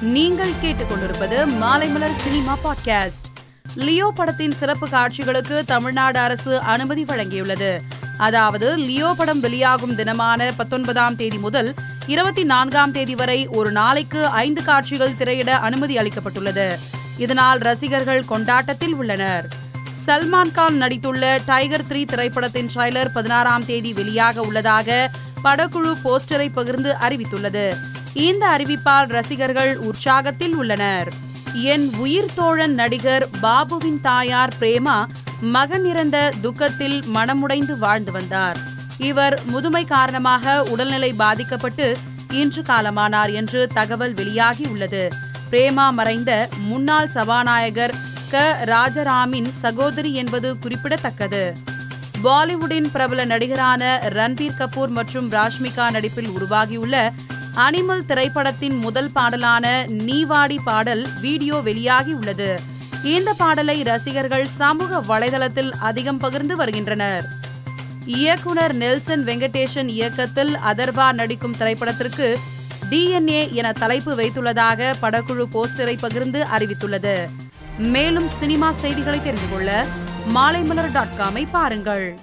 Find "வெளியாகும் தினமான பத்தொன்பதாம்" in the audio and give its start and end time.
9.40-11.16